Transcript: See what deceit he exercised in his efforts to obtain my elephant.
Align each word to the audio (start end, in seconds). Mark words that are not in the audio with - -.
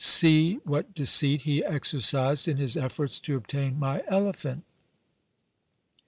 See 0.03 0.55
what 0.63 0.95
deceit 0.95 1.43
he 1.43 1.63
exercised 1.63 2.47
in 2.47 2.57
his 2.57 2.75
efforts 2.75 3.19
to 3.19 3.35
obtain 3.37 3.77
my 3.77 4.01
elephant. 4.07 4.63